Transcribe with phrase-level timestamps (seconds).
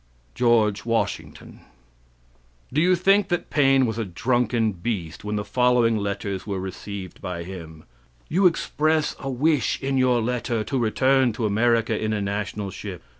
[0.33, 1.59] George Washington"
[2.73, 7.21] Do you think that Paine was a drunken beast when the following letters were received
[7.21, 7.83] by him:
[8.27, 13.03] "You express a wish in your letter to return to America in a national ship.